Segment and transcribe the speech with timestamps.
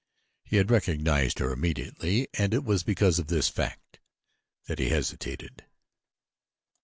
[0.43, 3.99] He had recognized her immediately and it was because of this fact
[4.65, 5.65] that he hesitated.